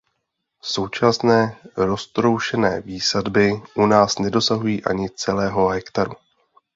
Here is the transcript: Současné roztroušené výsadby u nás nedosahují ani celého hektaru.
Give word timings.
Současné 0.61 1.57
roztroušené 1.77 2.81
výsadby 2.81 3.51
u 3.75 3.85
nás 3.85 4.19
nedosahují 4.19 4.83
ani 4.85 5.09
celého 5.09 5.67
hektaru. 5.69 6.11